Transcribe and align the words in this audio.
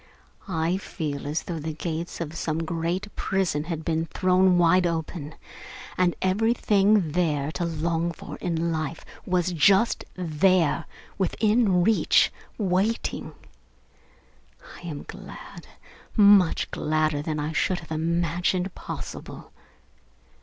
I 0.47 0.77
feel 0.77 1.27
as 1.27 1.43
though 1.43 1.59
the 1.59 1.73
gates 1.73 2.19
of 2.19 2.33
some 2.33 2.63
great 2.65 3.15
prison 3.15 3.65
had 3.65 3.85
been 3.85 4.07
thrown 4.07 4.57
wide 4.57 4.87
open, 4.87 5.35
and 5.95 6.15
everything 6.23 7.11
there 7.11 7.43
was 7.45 7.53
to 7.53 7.65
long 7.65 8.11
for 8.11 8.37
in 8.37 8.71
life 8.71 9.05
was 9.27 9.51
just 9.51 10.03
there, 10.15 10.85
within 11.19 11.83
reach, 11.83 12.33
waiting. 12.57 13.33
I 14.75 14.87
am 14.87 15.03
glad, 15.07 15.67
so 16.15 16.21
much 16.23 16.71
gladder 16.71 17.21
than 17.21 17.39
I 17.39 17.51
should 17.51 17.81
have 17.81 17.91
imagined 17.91 18.73
possible. 18.73 19.51